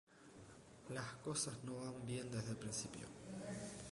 Las 0.95 1.13
cosas 1.23 1.63
no 1.63 1.75
van 1.75 2.03
bien 2.07 2.31
desde 2.31 2.49
el 2.49 2.57
principio. 2.57 3.05